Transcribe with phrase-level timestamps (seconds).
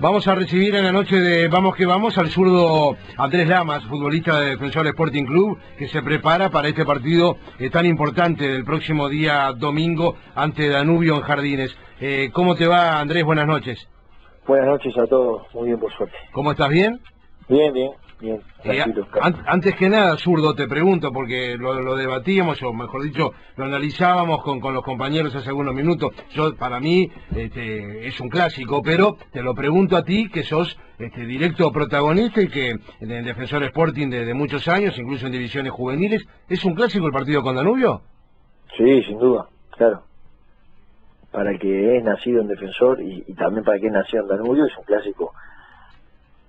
[0.00, 4.40] Vamos a recibir en la noche de Vamos que Vamos al zurdo Andrés Lamas, futbolista
[4.40, 9.08] de Defensor Sporting Club, que se prepara para este partido eh, tan importante del próximo
[9.08, 11.76] día domingo ante Danubio en Jardines.
[12.00, 13.24] Eh, ¿Cómo te va, Andrés?
[13.24, 13.88] Buenas noches.
[14.46, 16.16] Buenas noches a todos, muy bien por suerte.
[16.32, 16.68] ¿Cómo estás?
[16.70, 17.00] ¿Bien?
[17.48, 17.92] Bien, bien.
[18.20, 18.82] Bien, eh,
[19.46, 24.60] antes que nada, zurdo, te pregunto, porque lo, debatíamos, o mejor dicho, lo analizábamos con,
[24.60, 26.12] con, los compañeros hace algunos minutos.
[26.30, 30.78] Yo, para mí, este, es un clásico, pero te lo pregunto a ti, que sos
[30.98, 35.72] este, directo protagonista y que en el Defensor Sporting de, muchos años, incluso en divisiones
[35.72, 38.02] juveniles, ¿es un clásico el partido con Danubio?
[38.76, 40.02] Sí, sin duda, claro.
[41.32, 44.22] Para el que es nacido en Defensor y, y también para el que es nacido
[44.22, 45.32] en Danubio, es un clásico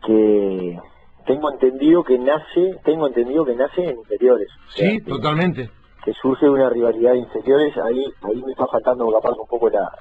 [0.05, 0.77] que
[1.25, 4.47] tengo entendido que nace, tengo entendido que nace en inferiores.
[4.69, 5.69] Sí, totalmente.
[6.03, 9.91] Que surge una rivalidad de inferiores, ahí, ahí me está faltando capaz un poco la,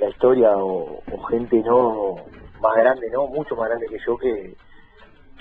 [0.00, 2.16] la historia o, gente no
[2.60, 4.56] más grande, no, mucho más grande que yo que,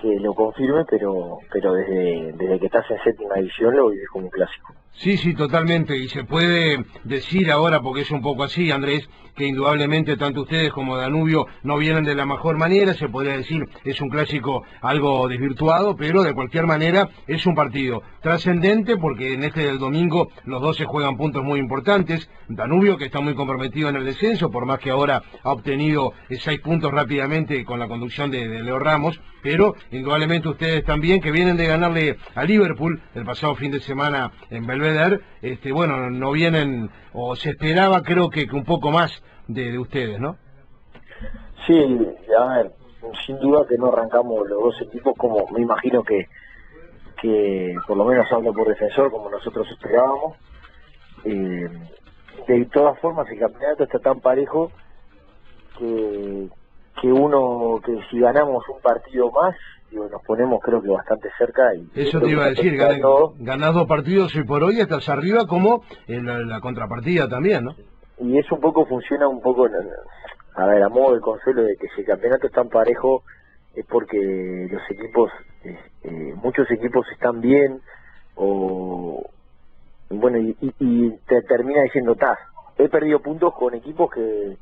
[0.01, 4.25] que lo confirme, pero pero desde, desde que estás en séptima edición lo vives como
[4.25, 4.73] un clásico.
[4.97, 5.97] Sí, sí, totalmente.
[5.97, 10.71] Y se puede decir ahora, porque es un poco así, Andrés, que indudablemente tanto ustedes
[10.71, 15.27] como Danubio no vienen de la mejor manera, se podría decir es un clásico algo
[15.27, 20.61] desvirtuado, pero de cualquier manera es un partido trascendente porque en este del domingo los
[20.61, 22.29] dos se juegan puntos muy importantes.
[22.47, 26.61] Danubio que está muy comprometido en el descenso, por más que ahora ha obtenido seis
[26.61, 31.57] puntos rápidamente con la conducción de, de Leo Ramos, pero indudablemente ustedes también que vienen
[31.57, 36.89] de ganarle a Liverpool el pasado fin de semana en Belvedere, este, bueno, no vienen,
[37.13, 40.37] o se esperaba creo que, un poco más de, ustedes, ¿no?
[41.65, 41.77] Sí,
[42.37, 42.71] a ver,
[43.25, 46.27] sin duda que no arrancamos los dos equipos como me imagino que,
[47.21, 50.37] que por lo menos hablo por defensor, como nosotros esperábamos.
[51.23, 51.69] Eh,
[52.47, 54.71] de todas formas, el campeonato está tan parejo
[55.77, 56.47] que,
[57.01, 59.55] que uno, que si ganamos un partido más,
[59.95, 61.73] nos ponemos creo que bastante cerca.
[61.73, 65.83] y Eso te iba a decir, ganás dos partidos y por hoy estás arriba como
[66.07, 67.75] en la, contrapartida también, ¿no?
[68.19, 69.67] Y eso un poco funciona un poco,
[70.55, 73.23] a ver, a modo de consuelo de que si el campeonato es tan parejo
[73.73, 75.31] es porque los equipos,
[75.63, 77.81] eh, muchos equipos están bien
[78.35, 79.21] o
[80.09, 82.37] bueno y, te termina diciendo, ta,
[82.77, 84.57] he perdido puntos con equipos que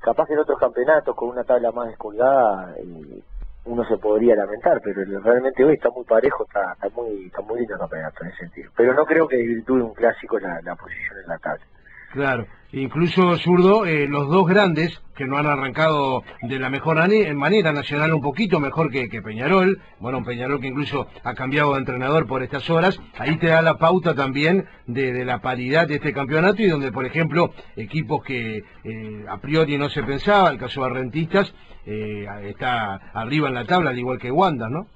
[0.00, 3.22] capaz que en otros campeonatos con una tabla más descolgada eh,
[3.66, 7.58] uno se podría lamentar, pero realmente hoy está muy parejo, está, está muy está muy
[7.58, 8.70] lindo el campeonato en ese sentido.
[8.76, 11.64] Pero no creo que virtud un clásico la, la posición en la tabla.
[12.12, 16.96] Claro, incluso zurdo, eh, los dos grandes que no han arrancado de la mejor
[17.34, 22.26] manera nacional un poquito mejor que, Peñarol, bueno, Peñarol que incluso ha cambiado de entrenador
[22.26, 26.62] por estas horas, ahí te da la pauta también de, la paridad de este campeonato
[26.62, 30.90] y donde, por ejemplo, equipos que eh, a priori no se pensaba, el caso de
[30.90, 31.54] Rentistas,
[31.86, 34.86] eh, está arriba en la tabla, al igual que Wanda, ¿no?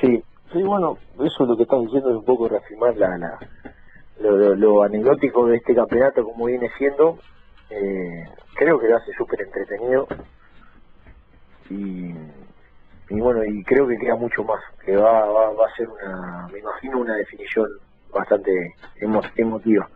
[0.00, 3.38] Sí, sí, bueno, eso es lo que estás diciendo es un poco reafirmar la
[4.20, 7.18] lo, anecdótico de este campeonato como viene siendo,
[7.70, 10.06] eh, creo que lo hace súper entretenido
[11.70, 12.14] y,
[13.10, 16.48] y, bueno, y creo que queda mucho más, que va, va, va a ser una,
[16.52, 17.66] me imagino una definición
[18.12, 18.50] bastante
[19.36, 19.88] emotiva.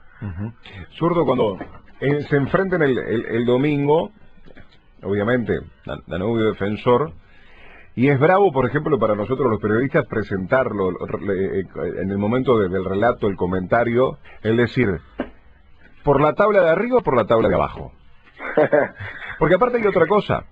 [0.98, 1.58] Zurdo, cuando
[2.00, 4.10] eh, se enfrenten el, el, domingo,
[5.02, 5.60] obviamente,
[6.06, 7.12] Danubio defensor,
[7.98, 11.64] y es bravo, por ejemplo, para nosotros los periodistas presentarlo eh,
[12.00, 15.00] en el momento del relato, el comentario, el decir,
[16.04, 17.90] ¿por la tabla de arriba o por la tabla de abajo?
[19.40, 20.44] Porque aparte hay otra cosa.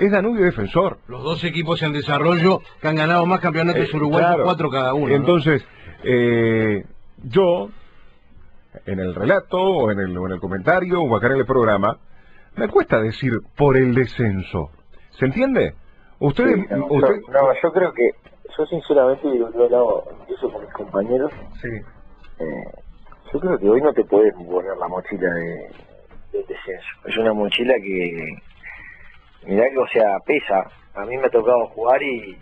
[0.00, 0.98] Es Danubio defensor.
[1.06, 5.14] Los dos equipos en desarrollo que han ganado más campeonatos eh, uruguayos, cuatro cada uno.
[5.14, 5.64] Entonces,
[6.02, 6.82] eh,
[7.22, 7.68] yo,
[8.86, 11.96] en el relato, o en el, en el comentario, o acá en el programa,
[12.56, 14.72] me cuesta decir por el descenso.
[15.10, 15.74] ¿Se entiende?
[16.20, 16.88] Usted, no,
[17.62, 18.10] yo creo que,
[18.56, 21.30] yo sinceramente, y lo he hablado incluso con mis compañeros,
[21.62, 21.68] sí.
[22.40, 22.64] Eh,
[23.32, 25.70] yo creo que hoy no te puedes poner la mochila de,
[26.32, 26.88] descenso.
[27.04, 28.36] Es una mochila que,
[29.46, 30.70] mirá que, o sea, pesa.
[30.94, 32.36] A mí me ha tocado jugar y...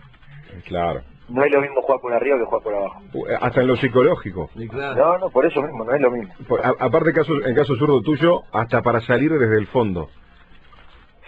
[0.65, 1.03] Claro.
[1.29, 3.03] No es lo mismo jugar por arriba que jugar por abajo.
[3.29, 4.49] Eh, hasta en lo psicológico.
[4.55, 6.33] No, no, por eso mismo, no es lo mismo.
[6.79, 10.09] aparte, caso, en caso zurdo tuyo, hasta para salir desde el fondo.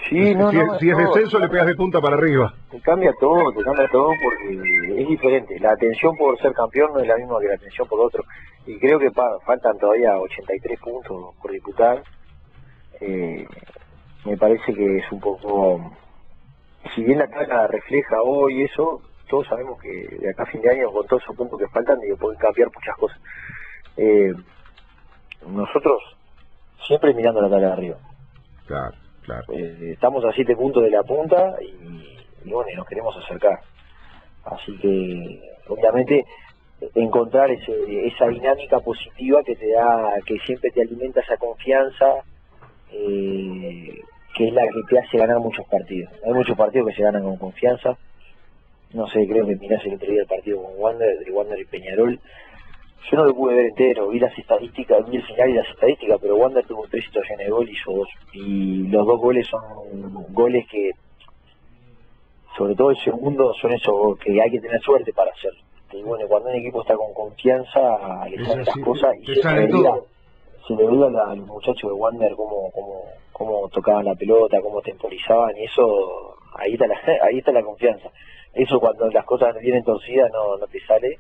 [0.07, 2.55] Sí, no, si, no, si es descenso, le pegas de punta para arriba.
[2.71, 5.59] Te cambia todo, te cambia todo porque es diferente.
[5.61, 8.25] La atención por ser campeón no es la misma que la atención por otro.
[8.67, 12.03] Y creo que faltan todavía 83 puntos por disputar.
[13.01, 13.47] Eh,
[14.25, 15.93] me parece que es un poco.
[16.95, 20.71] Si bien la tabla refleja hoy eso, todos sabemos que de acá a fin de
[20.71, 23.21] año, con todos esos puntos que faltan, digo, pueden cambiar muchas cosas.
[23.97, 24.33] Eh,
[25.47, 26.01] nosotros
[26.87, 27.97] siempre mirando la tabla de arriba.
[28.67, 29.08] Claro.
[29.53, 33.61] Eh, estamos a siete puntos de la punta y, bueno, nos queremos acercar.
[34.45, 36.25] Así que, obviamente,
[36.95, 42.23] encontrar ese, esa dinámica positiva que te da, que siempre te alimenta esa confianza,
[42.93, 44.01] eh,
[44.35, 46.11] que es la que te hace ganar muchos partidos.
[46.25, 47.97] Hay muchos partidos que se ganan con confianza.
[48.95, 51.65] No sé, creo que mirás el otro día el partido con Wander, de Wander y
[51.67, 52.19] Peñarol.
[53.11, 56.19] Yo no lo pude ver entero, vi las estadísticas, vi el final y las estadísticas,
[56.21, 58.09] pero Wander tuvo tres situaciones de gol y hizo dos.
[58.33, 59.63] Y los dos goles son
[60.35, 60.91] goles que,
[62.57, 65.61] sobre todo el segundo, son esos que hay que tener suerte para hacerlo.
[65.93, 69.67] Y bueno, cuando un equipo está con confianza, le salen las cosas y se le,
[69.67, 69.95] veía,
[70.67, 74.83] se le veía a los muchachos de Wander cómo, cómo, cómo tocaban la pelota, cómo
[74.83, 78.11] temporizaban y eso, ahí está la, ahí está la confianza.
[78.53, 81.19] Eso cuando las cosas vienen torcidas no, no te sale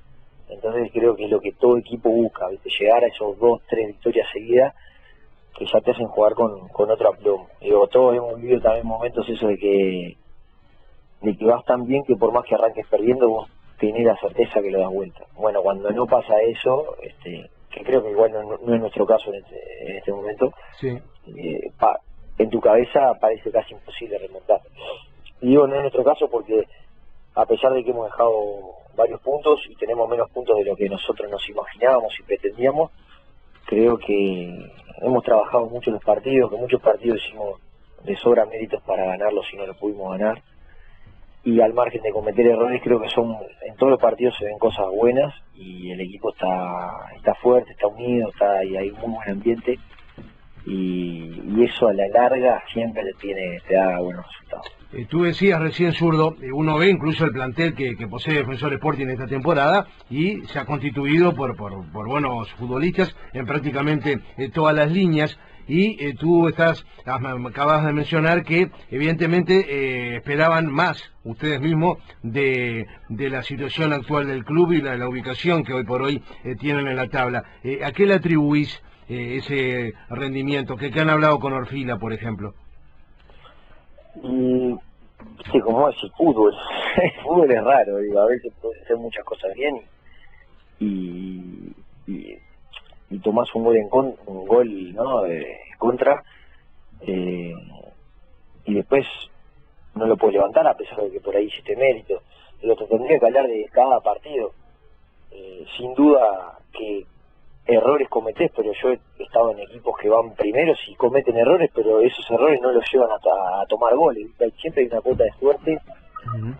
[0.48, 2.48] entonces creo que es lo que todo equipo busca,
[2.78, 4.74] llegar a esos dos, tres victorias seguidas
[5.56, 7.48] que ya te hacen jugar con, con otro aplomo.
[7.60, 10.16] Digo, todos hemos vivido también momentos eso de que
[11.20, 14.60] de que vas tan bien que por más que arranques perdiendo vos tenés la certeza
[14.60, 15.24] que lo das vuelta.
[15.36, 19.42] Bueno, cuando no pasa eso, este, que creo que igual no, es nuestro caso en
[19.42, 20.52] este, en este momento,
[20.82, 21.70] eh,
[22.38, 24.60] en tu cabeza parece casi imposible remontar.
[25.40, 26.66] Y digo, no es nuestro caso porque
[27.38, 28.32] a pesar de que hemos dejado
[28.96, 32.90] varios puntos y tenemos menos puntos de lo que nosotros nos imaginábamos y pretendíamos.
[33.64, 37.60] Creo que hemos trabajado mucho los partidos, que muchos partidos hicimos
[38.02, 40.42] de sobra méritos para ganarlos y no los pudimos ganar.
[41.44, 44.58] Y al margen de cometer errores, creo que son en todos los partidos se ven
[44.58, 49.14] cosas buenas y el equipo está está fuerte, está unido, está y hay un muy
[49.14, 49.78] buen ambiente
[50.68, 54.66] y, eso a la larga siempre tiene te da buenos resultados.
[54.92, 59.08] Eh, tú decías recién zurdo, eh, uno ve incluso el plantel que, posee Defensor Sporting
[59.08, 64.90] esta temporada y se ha constituido por, por, buenos futbolistas en prácticamente eh, todas las
[64.90, 65.38] líneas.
[65.70, 73.42] Y tú estás, acabas de mencionar que evidentemente esperaban más ustedes mismos de, de, la
[73.42, 76.22] situación actual del club y la, la ubicación que hoy por hoy
[76.58, 77.44] tienen en la tabla.
[77.84, 80.76] ¿A qué le atribuís ese rendimiento?
[80.76, 82.54] ¿Qué, ¿Qué han hablado con Orfila, por ejemplo?
[84.22, 84.74] Y,
[85.50, 86.54] sí, como es el fútbol,
[87.02, 89.80] el fútbol es raro, digo, a veces puede hacer muchas cosas bien
[90.80, 91.72] y,
[92.06, 92.38] y,
[93.22, 96.22] tomás un gol en con, un gol no de contra
[97.00, 97.52] eh,
[98.64, 99.06] y después
[99.94, 102.22] no lo puedes levantar a pesar de que por ahí hiciste mérito.
[102.60, 104.52] Pero te tendría que hablar de cada partido.
[105.30, 107.06] Eh, sin duda que
[107.68, 112.00] errores cometés, pero yo he estado en equipos que van primeros y cometen errores, pero
[112.00, 114.26] esos errores no los llevan a, tomar goles.
[114.60, 115.78] Siempre hay una cuota de suerte,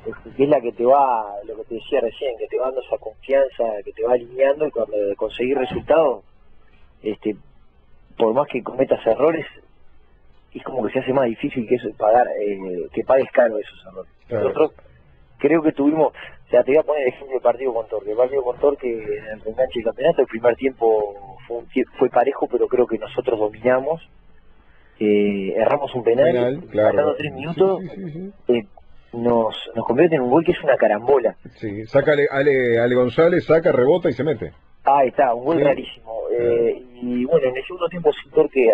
[0.06, 2.66] este, que es la que te va, lo que te decía recién, que te va
[2.66, 6.24] dando esa confianza, que te va alineando y cuando conseguís resultados,
[7.02, 7.36] este,
[8.18, 9.46] por más que cometas errores,
[10.52, 12.58] es como que se hace más difícil que eso pagar, eh,
[12.92, 14.12] que pagues caro esos errores.
[14.28, 14.72] Nosotros
[15.38, 16.12] creo que tuvimos,
[16.48, 18.10] o sea, te voy a poner el ejemplo del partido con Torque.
[18.10, 21.58] El partido con Torque en el reenganche del campeonato, el primer tiempo fue,
[21.98, 24.00] fue parejo, pero creo que nosotros dominamos.
[24.98, 27.14] Eh, erramos un penal, claro.
[27.16, 27.82] tres minutos,
[28.48, 28.64] eh,
[29.12, 31.36] nos, nos convierte en un gol que es una carambola.
[31.56, 34.52] Sí, saca Ale, Ale, González, saca, rebota y se mete.
[34.84, 36.14] Ahí está, un gol rarísimo.
[36.32, 38.72] Eh, y bueno, en el segundo tiempo sí Torque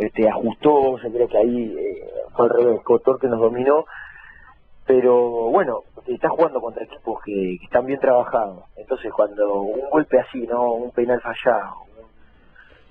[0.00, 1.76] este, ajustó, yo creo que ahí
[2.34, 3.84] fue al revés, Torque nos dominó
[4.90, 8.64] pero bueno, estás jugando contra equipos que, están bien trabajados.
[8.76, 11.84] Entonces, cuando un golpe así, no un penal fallado,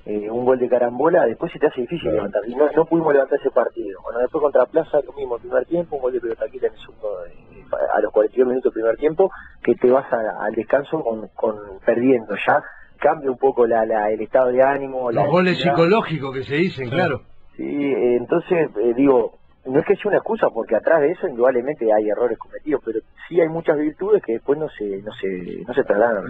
[0.05, 2.41] un, eh, gol de carambola, después se te hace difícil levantar.
[2.47, 3.99] Y no, pudimos levantar ese partido.
[4.03, 7.25] Bueno, después contra Plaza, lo mismo, primer tiempo, un gol de pelota en el segundo,
[7.25, 9.31] eh, a los 42 minutos del primer tiempo,
[9.63, 12.35] que te vas al descanso con, con perdiendo.
[12.47, 12.63] Ya
[12.97, 15.11] cambia un poco la, la, el estado de ánimo.
[15.11, 17.21] Los goles psicológicos que se dicen, claro.
[17.55, 19.33] Sí, entonces, eh, digo,
[19.69, 22.99] no es que sea una excusa porque atrás de eso indudablemente hay errores cometidos pero
[23.27, 26.25] sí hay muchas virtudes que después no se no se no se trasladan.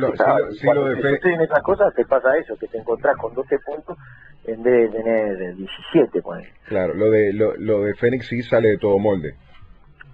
[0.63, 3.97] Cuando te en esas cosas te pasa eso que te encontrás con 12 puntos
[4.45, 6.47] en vez de tener 17 pues.
[6.67, 9.35] claro lo de lo, lo de Fénix sí sale de todo molde.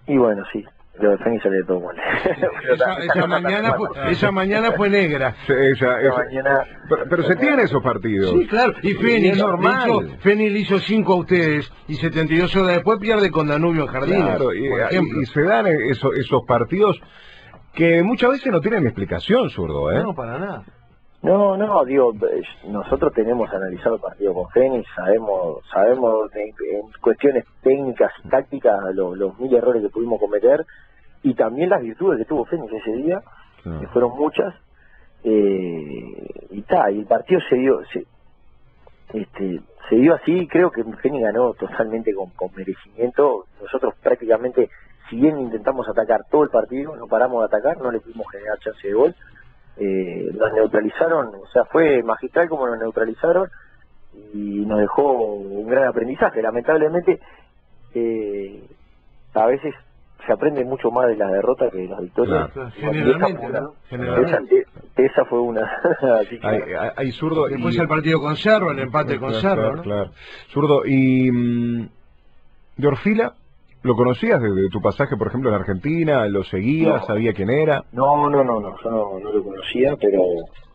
[0.07, 0.63] Y bueno sí
[0.99, 2.01] lo de Fénix sale de todo molde
[3.03, 5.35] esa, mañana fue, esa mañana fue negra.
[5.47, 6.65] Esa, mañana,
[7.09, 8.31] pero, se tienen esos partidos.
[8.31, 8.73] Sí claro.
[8.81, 10.17] Y Fénix normal.
[10.19, 14.21] Fénix le hizo 5 a ustedes y 72 horas después pierde con Danubio en Jardín
[14.21, 16.99] claro, y, y, se dan esos, esos partidos
[17.73, 20.01] que muchas veces no tienen explicación zurdo ¿eh?
[20.01, 20.63] no para nada
[21.25, 22.13] no, no, digo,
[22.67, 26.51] nosotros tenemos analizado el partido con Fénix, sabemos, sabemos en
[27.01, 30.65] cuestiones técnicas y tácticas los, mil errores que pudimos cometer
[31.23, 33.21] y también las virtudes que tuvo Fénix ese día,
[33.63, 34.53] que fueron muchas,
[35.23, 38.05] eh, y está, y el partido se dio, se,
[39.13, 43.45] este, se dio así, creo que Fénix ganó totalmente con, con merecimiento.
[43.59, 44.69] Nosotros prácticamente,
[45.09, 48.59] si bien intentamos atacar todo el partido, no paramos de atacar, no le pudimos generar
[48.59, 49.15] chance de gol.
[49.77, 53.49] Eh, nos neutralizaron, o sea, fue magistral como nos neutralizaron
[54.33, 56.41] y nos dejó un gran aprendizaje.
[56.41, 57.19] Lamentablemente,
[57.93, 58.63] eh,
[59.33, 59.73] a veces
[60.25, 62.49] se aprende mucho más de las derrotas que de las victorias.
[62.51, 63.59] Claro, generalmente, esa, fue ¿no?
[63.59, 64.57] una- Generalmente.
[64.59, 65.61] esa- esa fue una.
[66.21, 66.47] Así que-
[66.95, 67.79] Hay, zurdo Después y...
[67.79, 69.81] el partido con Cerro, el empate con Claro, Cerro, claro, ¿no?
[69.83, 70.11] claro.
[70.51, 71.89] Zurdo, y mm,
[72.77, 73.33] de Orfila,
[73.85, 76.27] ¿lo conocías desde tu pasaje, por ejemplo, en Argentina?
[76.27, 77.01] ¿Lo seguías?
[77.01, 77.05] No.
[77.05, 77.83] ¿Sabía quién era?
[77.91, 80.21] No, no, no, no, yo no, no lo conocía, pero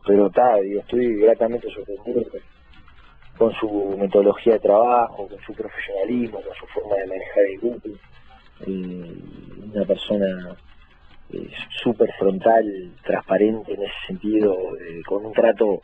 [0.07, 2.41] pero está, estoy gratamente sorprendido con,
[3.37, 7.89] con su metodología de trabajo, con su profesionalismo, con su forma de manejar el grupo.
[8.67, 10.57] Eh, una persona
[11.33, 11.51] eh,
[11.83, 15.81] súper frontal, transparente en ese sentido, eh, con un trato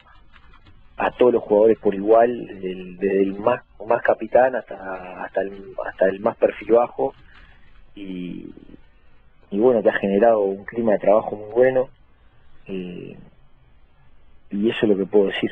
[0.96, 5.40] a todos los jugadores por igual, desde el, desde el más más capitán hasta hasta
[5.42, 7.14] el hasta el más perfil bajo.
[7.94, 8.50] Y,
[9.50, 11.88] y bueno que ha generado un clima de trabajo muy bueno.
[12.66, 13.16] Eh,
[14.50, 15.50] y eso es lo que puedo decir.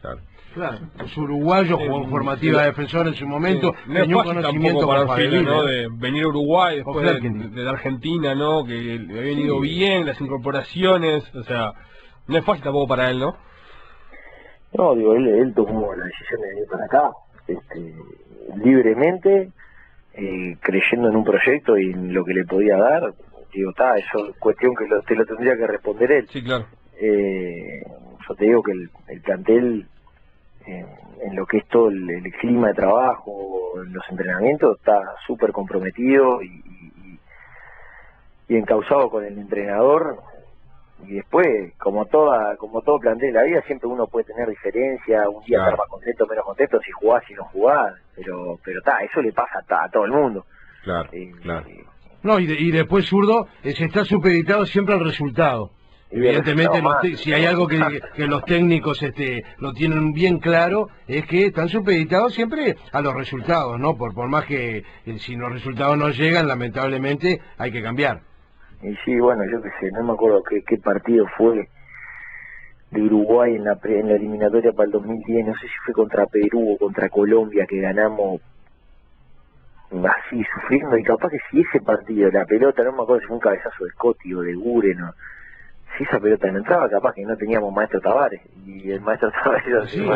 [0.00, 0.20] Claro.
[0.52, 4.16] Claro, es uruguayo, jugó en formativa de defensor en su momento, Sí, no es tenía
[4.16, 5.62] un fácil conocimiento tampoco para Fadelino, ¿no?
[5.64, 8.64] De venir a Uruguay después de, de la Argentina, ¿no?
[8.64, 11.72] Que le habían ido bien, las incorporaciones, o sea,
[12.26, 13.36] no es fácil tampoco para él, ¿no?
[14.72, 17.10] no digo él, él tomó la decisión de venir para acá
[17.52, 17.94] este,
[18.64, 19.50] libremente
[20.14, 23.12] eh, creyendo en un proyecto y en lo que le podía dar
[23.52, 26.66] digo está eso es cuestión que lo, te lo tendría que responder él Sí, claro.
[27.00, 27.82] eh,
[28.28, 29.86] yo te digo que el, el plantel
[30.66, 30.86] eh,
[31.22, 35.52] en lo que es todo el, el clima de trabajo, en los entrenamientos, está súper
[35.52, 37.18] comprometido y, y,
[38.48, 40.18] y encausado con el entrenador.
[41.06, 41.46] Y después,
[41.78, 45.58] como toda como todo plantel de la vida, siempre uno puede tener diferencia, un día
[45.58, 45.70] Claro.
[45.72, 49.32] estar más contento, menos contento, si jugás, si no jugás, pero pero está, eso le
[49.32, 50.44] pasa a, ta- a todo el mundo.
[50.84, 51.66] Claro, Eh, claro.
[51.68, 51.84] eh,
[52.22, 55.70] No, y, de- y después zurdo eh, se está supeditado siempre al resultado.
[56.12, 60.88] Evidentemente, los te- si hay algo que, que los técnicos este, lo tienen bien claro,
[61.06, 63.96] es que están supeditados siempre a los resultados, ¿no?
[63.96, 68.22] Por, por más que eh, si los resultados no llegan, lamentablemente hay que cambiar.
[68.82, 71.68] Y sí, bueno, yo qué sé, no me acuerdo qué, qué partido fue
[72.90, 75.94] de Uruguay en la, pre- en la eliminatoria para el 2010, no sé si fue
[75.94, 78.40] contra Perú o contra Colombia que ganamos
[79.90, 83.36] así sufriendo y capaz que si ese partido, la pelota, no me acuerdo si fue
[83.36, 85.14] un cabezazo de Scotty o de Guren, o-
[85.98, 89.90] si esa pelota no entraba, capaz que no teníamos maestro Tavares y el maestro Tavares
[89.90, 90.08] Sí, Eh,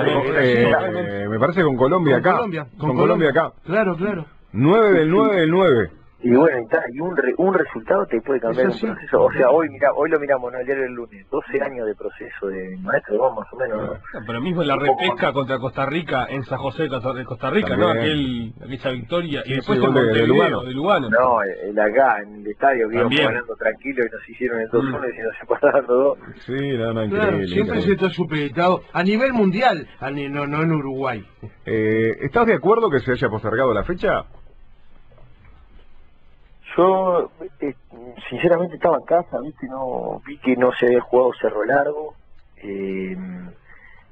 [0.42, 2.36] sí, eh, me parece con Colombia Con acá.
[2.36, 3.52] Colombia, con, Colombia acá.
[3.64, 4.24] Claro, claro.
[4.52, 5.90] 9 del 9 del 9.
[6.24, 9.22] Y bueno, y, ta, y un, re- un resultado te puede cambiar Es un proceso.
[9.24, 10.58] O sea, hoy mira, hoy lo miramos, ¿no?
[10.58, 13.76] Ayer el lunes, 12 años de proceso de maestro, vamos, más o menos.
[13.82, 13.92] ¿no?
[14.20, 17.88] No, Pero mismo la repesca contra Costa Rica en San José de Costa Rica, ¿no?
[17.90, 19.42] Aquel, aquella victoria.
[19.44, 20.62] Sí, y después sí, en gol de- de Montevideo, Lugano.
[20.62, 21.10] de Lugano.
[21.10, 25.00] No, el acá, en el estadio, que íbamos ganando tranquilo y nos hicieron el 2-1
[25.08, 25.20] Mm.
[25.20, 26.18] y nos separaron los dos.
[26.46, 27.46] Sí, no, no, Claro, increíble.
[27.48, 31.22] siempre se está supeditado a nivel mundial, a ni- no, no en Uruguay.
[31.66, 34.24] Eh, ¿Estás de acuerdo que se haya postergado la fecha?
[36.76, 37.74] Yo, eh,
[38.28, 39.66] sinceramente, estaba en casa, ¿viste?
[39.68, 42.14] No, vi que no se había jugado Cerro Largo.
[42.56, 43.16] Eh,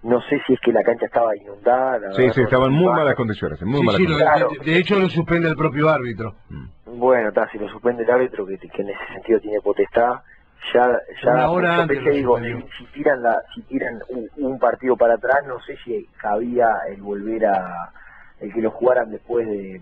[0.03, 2.13] no sé si es que la cancha estaba inundada.
[2.13, 3.61] Sí, sí, no- estaban en muy malas condiciones.
[3.63, 4.45] En muy Sí, malas sí, lo- condiciones.
[4.49, 4.65] Claro.
[4.65, 6.35] de, de hecho lo suspende el propio árbitro.
[6.51, 6.99] Mm.
[6.99, 10.21] Bueno, está, si lo suspende el árbitro, que, que en ese sentido tiene potestad,
[10.75, 12.39] ya, ya Una hora pensé, digo,
[12.79, 17.01] si tiran la, si tiran un, un partido para atrás, no sé si cabía el
[17.03, 17.93] volver a,
[18.41, 19.81] el que lo jugaran después de,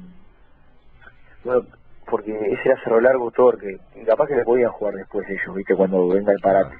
[1.44, 1.62] bueno,
[2.10, 5.74] porque ese era Cerro Largo Torque, y capaz que le podían jugar después ellos, viste,
[5.74, 6.74] cuando venga el parate.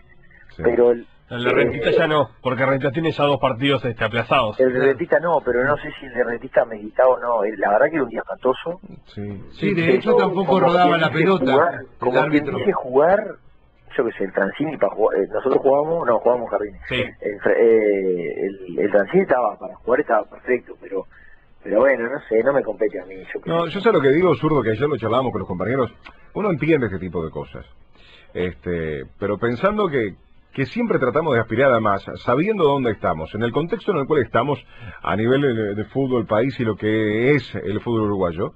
[0.57, 0.63] Sí.
[0.65, 4.59] Pero el, En la Rentista ya no, porque Rentista tiene ya dos partidos este, aplazados.
[4.59, 7.53] el de Rentista no, pero no sé si el de Rentista meditado o no, eh,
[7.57, 9.41] la verdad que era un día espantoso, Sí.
[9.53, 12.59] Sí, de hecho tampoco rodaba quien la pelota jugar- el como quien árbitro.
[12.59, 13.25] dice jugar,
[13.97, 16.81] yo qué sé, el Transini para jugar, eh, nosotros jugábamos, no, jugábamos Jardines.
[16.89, 17.03] Sí.
[17.21, 21.07] El, eh, el, el Transini estaba, para jugar estaba perfecto, pero
[21.63, 23.17] pero bueno, no sé, no me compete a mí.
[23.35, 25.93] Yo No, yo sé lo que digo, zurdo, que ayer lo charlábamos con los compañeros.
[26.35, 27.67] Uno entiende este tipo de cosas.
[28.33, 30.15] Este, pero pensando que,
[30.53, 34.07] que siempre tratamos de aspirar a más, sabiendo dónde estamos, en el contexto en el
[34.07, 34.65] cual estamos
[35.03, 38.55] a nivel de, de fútbol país y lo que es el fútbol uruguayo,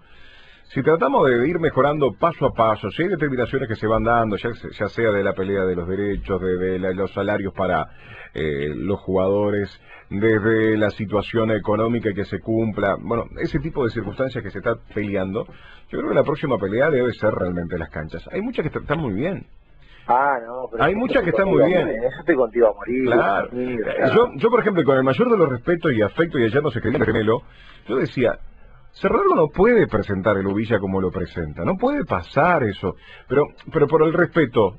[0.69, 4.37] si tratamos de ir mejorando paso a paso, si hay determinaciones que se van dando,
[4.37, 7.87] ya, ya sea de la pelea de los derechos, de, de la- los salarios para
[8.35, 9.71] eh, los jugadores,
[10.11, 14.75] desde la situación económica que se cumpla, bueno, ese tipo de circunstancias que se está
[14.95, 15.45] peleando,
[15.89, 18.29] yo creo que la próxima pelea debe ser realmente las canchas.
[18.33, 19.47] Hay muchas que están muy bien.
[20.07, 21.89] Ah, no, pero Hay muchas que están muy bien.
[21.89, 23.05] En eso estoy contigo a morir.
[23.07, 23.49] Claro.
[24.15, 26.71] Yo, yo, por ejemplo, con el mayor de los respetos y afecto, y ayer no
[26.71, 27.43] se quería gemelo,
[27.89, 28.39] yo decía,
[28.95, 32.95] Cerro Largo no puede presentar el Ubilla como lo presenta, no puede pasar eso.
[33.29, 34.77] Pero, pero por el respeto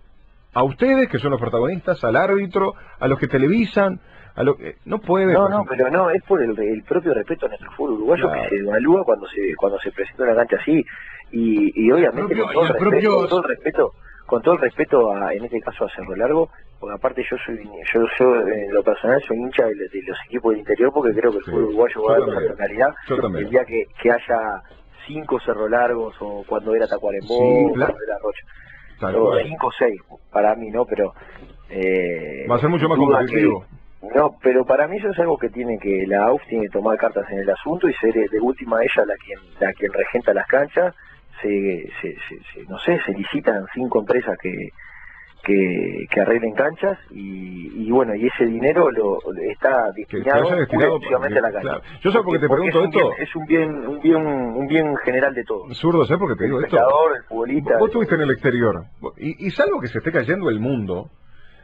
[0.53, 3.99] a ustedes, que son los protagonistas, al árbitro, a los que televisan,
[4.35, 4.75] a lo que...
[4.85, 7.95] No puede No, no, pero no, es por el, el propio respeto a nuestro fútbol
[7.95, 8.41] uruguayo Claro.
[8.43, 10.83] que se evalúa cuando se cuando se presenta una cancha así.
[11.31, 13.91] Y, y obviamente propio- con, todo y el respeto, propio- con todo el respeto,
[14.25, 17.57] con todo el respeto a, en este caso a Cerro Largo, porque aparte yo soy
[17.93, 21.31] yo, yo en lo personal soy hincha de, de los equipos del interior porque creo
[21.31, 22.35] que el Sí, fútbol uruguayo va a dar una
[23.21, 23.45] también.
[23.45, 24.61] el día que, que haya
[25.07, 27.93] cinco Cerro Largos o cuando era Tacuarembó, Sí, claro.
[27.93, 28.41] cuando era Rocha.
[28.99, 29.43] Tal O cual.
[29.43, 30.01] cinco o seis,
[30.31, 31.13] para mí no, pero...
[31.69, 33.61] Eh, Va a ser mucho más competitivo.
[33.61, 33.75] que-
[34.15, 36.95] no, pero para mí eso es algo que tiene que la AUF tiene que tomar
[36.97, 40.33] cartas en el asunto y ser eh, de última ella la quien la quien regenta
[40.33, 40.93] las canchas.
[41.45, 44.69] Se, se, se- se- no sé, se licitan cinco empresas que
[45.43, 49.19] que, que arreglen canchas y, y bueno, y ese dinero lo
[49.51, 51.61] está destinado exclusivamente a la cancha.
[51.61, 51.81] claro.
[52.01, 53.21] Yo sé por qué te Porque pregunto esto.
[53.21, 55.77] Es un bien, es un bien, un bien, un bien general de todos.
[55.77, 56.77] Zurdo, ¿sabes por qué te El digo esto?
[57.15, 57.77] el futbolista.
[57.77, 58.85] Vos estuviste en el exterior.
[59.17, 61.11] Y, y salvo que se esté cayendo el mundo,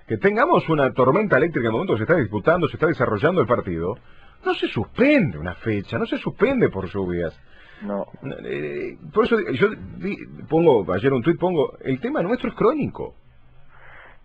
[0.08, 3.42] que tengamos una tormenta eléctrica en el momento que se está disputando, se está desarrollando
[3.42, 3.98] el partido,
[4.46, 7.34] no se suspende una fecha, no se suspende por lluvias.
[7.82, 8.06] No.
[8.46, 10.18] Eh, por eso yo di-
[10.50, 13.16] pongo, ayer un tuit pongo, el tema nuestro es crónico.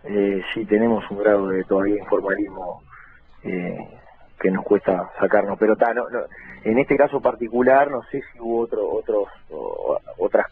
[0.05, 2.81] eh, sí tenemos un grado de todavía informalismo
[3.43, 3.77] eh,
[4.39, 6.21] que nos cuesta sacarnos pero ta, no, no,
[6.65, 10.47] en este caso particular no sé si hubo otro, otros o- otras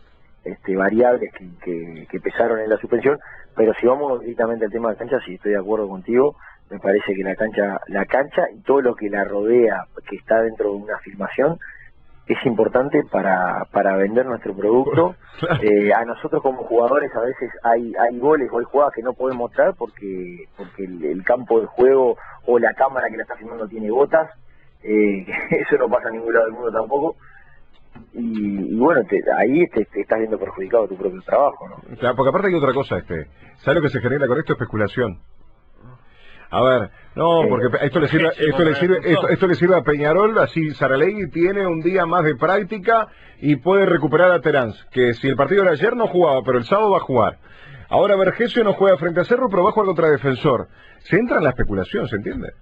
[0.44, 3.18] este, variables que, que, que pesaron en la suspensión
[3.54, 6.34] pero si vamos directamente al tema de cancha sí estoy de acuerdo contigo
[6.70, 10.42] me parece que la cancha la cancha y todo lo que la rodea que está
[10.42, 11.58] dentro de una filmación
[12.26, 15.62] es importante para, para vender nuestro producto Claro.
[15.62, 19.12] eh, a nosotros como jugadores a veces hay hay goles o hay jugadas que no
[19.12, 22.16] podemos mostrar porque porque el, el campo de juego
[22.46, 24.30] o la cámara que la está filmando tiene gotas
[24.82, 27.16] eh, eso no pasa en ningún lado del mundo tampoco
[28.12, 31.96] y, y bueno te- ahí te, te estás viendo perjudicado tu propio trabajo no O
[31.96, 33.26] sea, porque aparte hay otra cosa, este.
[33.58, 34.52] ¿Sabes lo que se genera con esto?
[34.54, 35.18] Especulación.
[36.54, 39.82] A ver, no, porque esto le sirve, esto le sirve, esto, esto le sirve a
[39.82, 43.08] Peñarol, así Saralegui tiene un día más de práctica
[43.40, 46.64] y puede recuperar a Terán, que si el partido de ayer no jugaba, pero el
[46.64, 47.38] sábado va a jugar.
[47.88, 50.68] Ahora Vergesio no juega frente a Cerro, pero va a jugar contra Defensor.
[51.00, 52.52] Se entra en la especulación, ¿se entiende?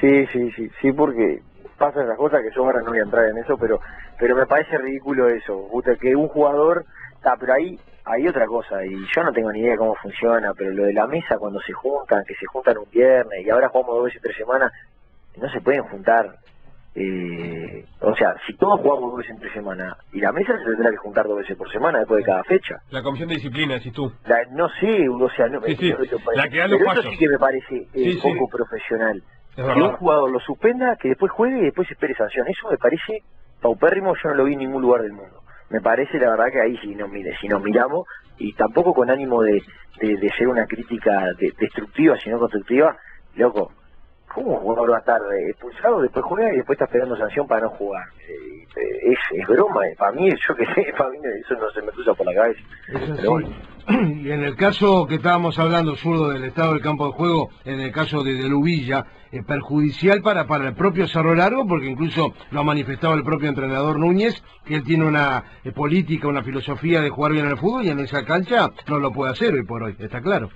[0.00, 1.38] Sí, sí, sí, sí, porque
[1.78, 3.78] pasan las cosas que yo ahora no voy a entrar en eso, pero
[4.18, 5.68] pero me parece ridículo eso,
[6.00, 9.72] que un jugador, está, pero ahí hay otra cosa, y yo no tengo ni idea
[9.72, 12.90] de cómo funciona, pero lo de la mesa cuando se juntan, que se juntan un
[12.90, 14.70] viernes y ahora jugamos dos veces tres semanas,
[15.36, 16.36] no se pueden juntar.
[16.96, 20.90] Eh, o sea, si todos jugamos dos veces entre semana, y la mesa se tendrá
[20.90, 22.76] que juntar dos veces por semana después de cada fecha.
[22.90, 24.12] La comisión de disciplina, decís tú.
[24.26, 26.92] La- no sé, o sea, no, Sí, sí, yo- yo- la que da los pero
[26.92, 29.22] eso sí que me parece eh, Sí, poco profesional
[29.56, 32.46] Es que un jugador lo suspenda, que después juegue y después espere sanción.
[32.48, 33.20] Eso me parece
[33.60, 35.40] paupérrimo, yo no lo vi en ningún lugar del mundo.
[35.70, 38.06] Me parece, la verdad, que ahí si nos, si nos miramos,
[38.38, 39.62] y tampoco con ánimo de,
[40.00, 42.96] de, ser una crítica de- destructiva, sino constructiva,
[43.36, 43.72] loco,
[44.34, 47.62] ¿cómo un jugador va a estar expulsado, después juega y después está esperando sanción para
[47.62, 48.04] no jugar?
[48.28, 49.94] Eh, eh, es, es broma, eh.
[49.96, 52.60] para mí, yo que sé, para mí eso no se me cruza por la cabeza.
[53.28, 53.48] Bueno.
[54.24, 57.80] Y en el caso que estábamos hablando, zurdo, del estado del campo de juego, en
[57.80, 62.32] el caso de, de Lubilla, es perjudicial para, para el propio Cerro Largo, porque incluso
[62.50, 65.44] lo ha manifestado el propio entrenador Núñez, que él tiene una
[65.74, 69.32] política, una filosofía de jugar bien al fútbol y en esa cancha no lo puede
[69.32, 70.48] hacer hoy por hoy, está claro.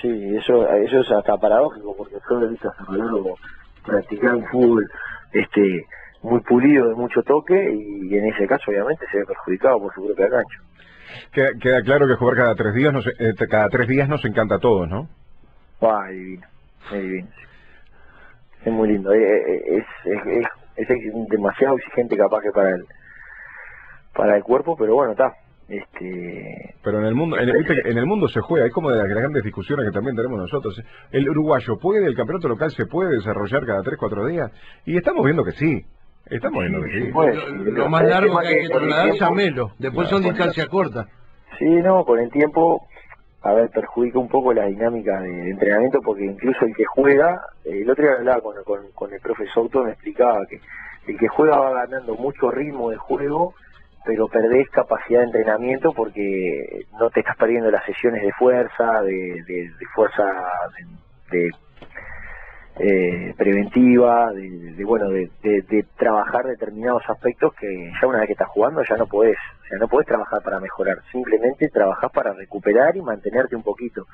[0.00, 3.34] Sí, eso, eso es hasta paradójico, porque yo he visto a Fernando
[3.84, 4.86] practicar un fútbol
[5.32, 5.84] este
[6.22, 10.04] muy pulido, de mucho toque, y en ese caso obviamente se ve perjudicado por su
[10.06, 10.58] propia cancha.
[11.32, 14.56] Queda, queda claro que jugar cada tres días nos, eh, cada tres días nos encanta
[14.56, 15.08] a todos, ¿no?
[15.80, 16.46] Ah, divino,
[16.92, 17.28] es divino.
[18.64, 22.84] Es muy lindo, eh, eh, es, es, es, es demasiado exigente capaz que para el,
[24.14, 25.32] para el cuerpo, pero bueno, está.
[25.68, 28.90] Este, Pero en el mundo, en, viste que en el mundo se juega, es como
[28.90, 30.80] de las grandes discusiones que también tenemos nosotros.
[31.10, 34.50] El uruguayo puede, el campeonato local se puede desarrollar cada tres, cuatro días,
[34.86, 35.84] y estamos viendo que sí.
[36.24, 37.10] Estamos viendo que sí.
[37.10, 41.06] Bueno, Lo, más largo que hay que el trasladarse a Melo, después son distancias cortas.
[41.58, 42.86] Sí, no, con el tiempo,
[43.42, 47.90] a ver, perjudica un poco la dinámica de, entrenamiento porque incluso el que juega, el
[47.90, 50.60] otro día hablaba con, con, con el profe Souto, me explicaba que
[51.08, 53.54] el que juega va ganando mucho ritmo de juego,
[54.04, 59.70] pero perdés capacidad de entrenamiento porque no te estás perdiendo las sesiones de fuerza, de,
[59.94, 60.24] fuerza,
[61.30, 61.50] de-
[62.80, 65.28] eh, preventiva, de, bueno, de,
[65.96, 69.78] trabajar determinados aspectos que ya una vez que estás jugando ya no podés, o sea,
[69.78, 74.06] no podés trabajar para mejorar, simplemente trabajás para recuperar y mantenerte un poquito.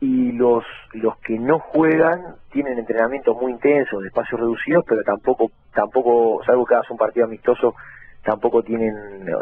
[0.00, 5.52] Y los, los que no juegan tienen entrenamientos muy intensos, de espacios reducidos, pero tampoco,
[5.72, 7.74] tampoco, salvo que hagas un partido amistoso,
[8.24, 8.94] tampoco tienen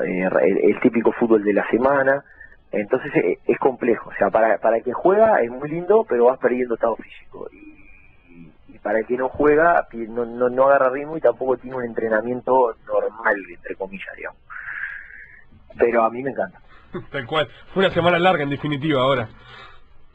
[0.07, 0.29] eh,
[0.63, 2.25] el, típico fútbol de la semana,
[2.71, 6.27] entonces eh, es complejo, o sea, para, para el que juega es muy lindo, pero
[6.27, 7.49] vas perdiendo estado físico.
[7.53, 11.85] Y para el que no juega, no, no, no agarra ritmo y tampoco tiene un
[11.85, 14.41] entrenamiento normal, entre comillas, digamos.
[15.79, 16.61] Pero a mí me encanta.
[17.13, 17.49] Tal cual.
[17.73, 19.29] Fue una semana larga, en definitiva, ahora.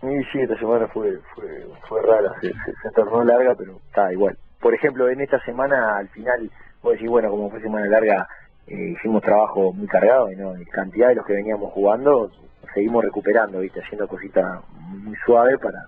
[0.02, 4.38] Sí, sí, esta semana fue fue, fue rara, se, se, tornó larga, pero está igual.
[4.60, 6.52] Por ejemplo, en esta semana, al final,
[6.84, 8.28] vos decís, bueno, como fue semana larga,
[8.68, 12.32] eh, hicimos trabajo muy cargado, y no, en cantidad de los que veníamos jugando,
[12.74, 15.88] seguimos recuperando, viste, haciendo cositas muy suaves para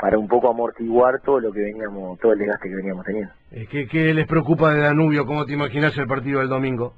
[0.00, 3.32] para un poco amortiguar todo lo que veníamos, todo el desgaste que veníamos teniendo.
[3.50, 5.26] ¿Qué, qué les preocupa de Danubio?
[5.26, 6.94] ¿Cómo te imaginas el partido del domingo?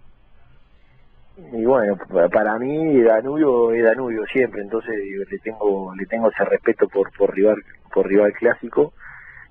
[1.53, 1.97] Y bueno,
[2.31, 7.35] para mí Danubio es Danubio siempre, entonces le tengo le tengo ese respeto por por
[7.35, 7.57] rival
[7.93, 8.93] por rival clásico,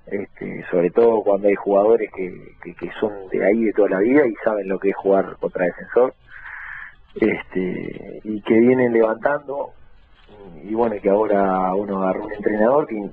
[0.07, 4.25] este, sobre todo cuando hay jugadores que, que, son de ahí de toda la vida
[4.27, 6.13] y saben lo que es jugar contra defensor,
[7.15, 9.73] este, y que vienen levantando
[10.63, 13.09] y bueno, que ahora uno agarró un entrenador que,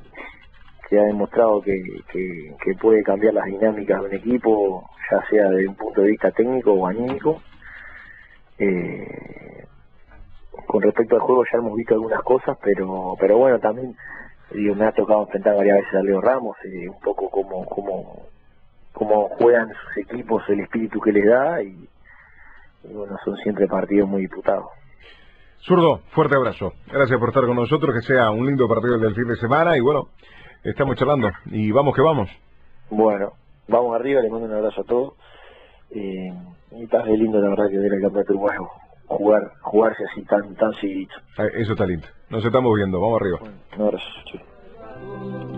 [0.89, 5.69] que ha demostrado que, que, puede cambiar las dinámicas de un equipo, ya sea desde
[5.69, 7.43] un punto de vista técnico o anímico.
[8.59, 9.65] Eh,
[10.67, 13.95] con respecto al juego ya hemos visto algunas cosas, pero pero bueno, también
[14.53, 18.27] digo, me ha tocado enfrentar varias veces a Leo Ramos, eh, un poco como, como,
[18.93, 21.89] como juegan sus equipos, el espíritu que les da y,
[22.85, 24.67] y bueno, son siempre partidos muy disputados.
[25.61, 26.73] Zurdo, fuerte abrazo.
[26.87, 29.81] Gracias por estar con nosotros, que sea un lindo partido del fin de semana y
[29.81, 30.09] bueno,
[30.63, 32.31] estamos charlando y vamos que vamos.
[32.91, 33.33] Bueno,
[33.67, 35.15] vamos arriba, le mando un abrazo a todos.
[35.91, 36.33] Eh,
[36.71, 38.69] y lindo la verdad que ver el campeonato uruguayo
[39.09, 41.15] jugar, jugarse así tan, tan seguidito.
[41.55, 42.07] Eso está lindo.
[42.31, 43.39] Nos estamos viendo, vamos arriba.
[43.77, 45.58] un abrazo,